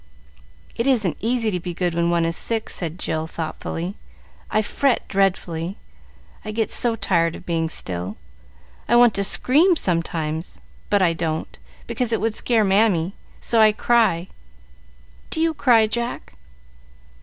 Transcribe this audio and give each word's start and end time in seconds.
"It 0.75 0.87
isn't 0.87 1.15
easy 1.19 1.51
to 1.51 1.59
be 1.59 1.75
good 1.75 1.93
when 1.93 2.09
one 2.09 2.25
is 2.25 2.35
sick," 2.35 2.71
said 2.71 2.97
Jill, 2.97 3.27
thoughtfully. 3.27 3.93
"I 4.49 4.63
fret 4.63 5.07
dreadfully, 5.07 5.77
I 6.43 6.49
get 6.51 6.71
so 6.71 6.95
tired 6.95 7.35
of 7.35 7.45
being 7.45 7.69
still. 7.69 8.17
I 8.87 8.95
want 8.95 9.13
to 9.13 9.23
scream 9.23 9.75
sometimes, 9.75 10.57
but 10.89 11.03
I 11.03 11.13
don't, 11.13 11.55
because 11.85 12.11
it 12.11 12.19
would 12.19 12.33
scare 12.33 12.63
Mammy, 12.63 13.13
so 13.41 13.59
I 13.61 13.73
cry. 13.73 14.27
Do 15.29 15.39
you 15.39 15.53
cry, 15.53 15.85
Jack?" 15.85 16.33